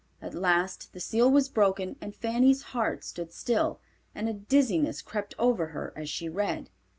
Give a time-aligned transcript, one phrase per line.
[0.19, 3.79] At last the seal was broken and Fanny's heart stood still,
[4.15, 6.71] and a dizziness crept over her as she read.